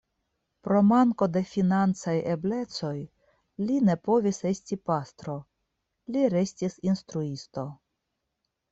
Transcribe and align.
Pro 0.67 0.79
manko 0.91 1.27
de 1.33 1.43
financaj 1.49 2.15
eblecoj 2.37 2.95
li 3.67 3.77
ne 3.91 3.99
povis 4.09 4.43
esti 4.55 4.81
pastro, 4.93 5.39
li 6.17 6.29
restis 6.39 6.83
instruisto. 6.95 7.71